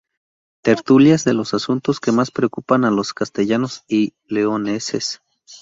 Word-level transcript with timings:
Tertulias 0.63 1.25
de 1.25 1.35
los 1.35 1.53
asuntos 1.53 1.99
que 1.99 2.11
más 2.11 2.31
preocupan 2.31 2.85
a 2.85 2.89
los 2.89 3.13
castellanos 3.13 3.83
y 3.87 4.15
leoneses. 4.25 5.21